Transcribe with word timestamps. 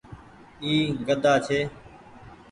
اي 0.63 0.73
گھدآ 1.07 1.33
ڇي۔ 1.45 1.59